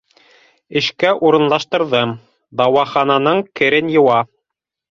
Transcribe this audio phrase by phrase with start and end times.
[0.79, 2.15] Эшкә урынлаштырҙым-
[2.63, 4.21] дауахананың керен йыуа.